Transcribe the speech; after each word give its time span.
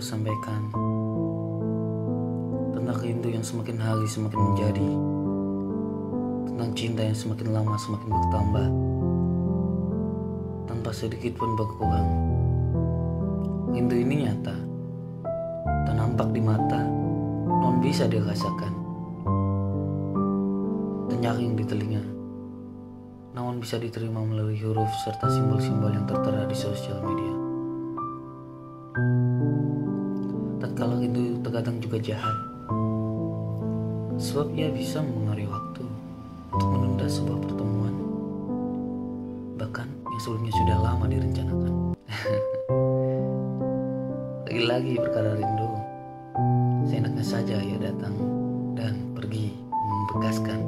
sampaikan. 0.00 0.70
Tentang 2.74 2.98
rindu 2.98 3.28
yang 3.30 3.44
semakin 3.46 3.78
hari 3.78 4.06
semakin 4.06 4.40
menjadi, 4.40 4.88
tentang 6.50 6.70
cinta 6.74 7.02
yang 7.02 7.18
semakin 7.18 7.48
lama 7.50 7.74
semakin 7.78 8.08
bertambah, 8.10 8.68
tanpa 10.70 10.90
sedikit 10.94 11.34
pun 11.38 11.54
berkurang. 11.54 12.08
Rindu 13.74 13.94
ini 13.98 14.26
nyata, 14.26 14.56
tak 15.86 15.94
nampak 15.98 16.30
di 16.30 16.40
mata, 16.42 16.80
non 17.46 17.82
bisa 17.82 18.06
dirasakan, 18.06 18.72
tenyaring 21.10 21.58
di 21.58 21.64
telinga, 21.66 22.04
namun 23.34 23.58
bisa 23.58 23.82
diterima 23.82 24.22
melalui 24.22 24.60
huruf 24.62 24.90
serta 25.02 25.26
simbol-simbol 25.26 25.90
yang 25.90 26.06
tertera 26.06 26.46
di 26.46 26.54
sosial 26.54 27.02
media. 27.02 27.34
Tatkala 30.74 30.98
rindu 30.98 31.38
terkadang 31.46 31.78
juga 31.78 32.02
jahat, 32.02 32.34
sebab 34.18 34.50
ia 34.58 34.74
bisa 34.74 34.98
mengaruhi 34.98 35.46
waktu 35.46 35.86
untuk 36.50 36.66
menunda 36.66 37.06
sebuah 37.06 37.38
pertemuan, 37.46 37.94
bahkan 39.54 39.86
yang 39.86 40.18
sebelumnya 40.18 40.50
sudah 40.50 40.76
lama 40.82 41.06
direncanakan. 41.06 41.72
Lagi-lagi 44.50 44.98
perkara 44.98 45.38
rindu, 45.38 45.70
seenaknya 46.90 47.22
saja 47.22 47.54
ia 47.54 47.78
datang 47.78 48.18
dan 48.74 49.14
pergi 49.14 49.54
membekaskan. 49.78 50.58